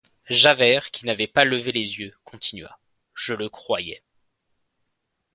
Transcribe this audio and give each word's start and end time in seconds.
Javert, 0.31 0.89
qui 0.89 1.05
n’avait 1.05 1.27
pas 1.27 1.45
levé 1.45 1.71
les 1.71 1.99
yeux, 1.99 2.15
continua:— 2.23 2.79
Je 3.13 3.35
le 3.35 3.49
croyais. 3.49 4.01